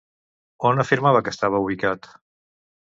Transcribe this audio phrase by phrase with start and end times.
[0.69, 2.13] On afirmava que estava ubicat?